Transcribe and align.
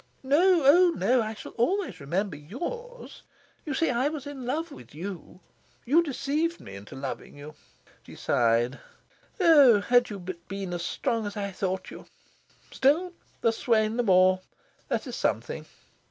"No. 0.23 0.63
Oh, 0.65 0.89
no. 0.97 1.21
I 1.21 1.35
shall 1.35 1.51
always 1.57 1.99
remember 1.99 2.35
yours. 2.35 3.21
You 3.67 3.75
see, 3.75 3.91
I 3.91 4.07
was 4.07 4.25
in 4.25 4.47
love 4.47 4.71
with 4.71 4.95
you. 4.95 5.41
You 5.85 6.01
deceived 6.01 6.59
me 6.59 6.75
into 6.75 6.95
loving 6.95 7.37
you..." 7.37 7.53
She 8.03 8.15
sighed. 8.15 8.79
"Oh, 9.39 9.79
had 9.79 10.09
you 10.09 10.17
but 10.17 10.47
been 10.47 10.73
as 10.73 10.81
strong 10.83 11.27
as 11.27 11.37
I 11.37 11.51
thought 11.51 11.91
you... 11.91 12.07
Still, 12.71 13.13
a 13.43 13.51
swain 13.51 13.95
the 13.97 14.01
more. 14.01 14.39
That 14.87 15.05
is 15.05 15.15
something." 15.15 15.67